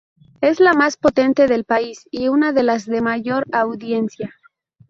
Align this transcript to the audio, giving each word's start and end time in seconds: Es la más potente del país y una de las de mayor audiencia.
Es 0.41 0.59
la 0.59 0.73
más 0.73 0.97
potente 0.97 1.45
del 1.45 1.63
país 1.63 2.07
y 2.09 2.27
una 2.29 2.53
de 2.53 2.63
las 2.63 2.87
de 2.87 3.01
mayor 3.03 3.45
audiencia. 3.51 4.33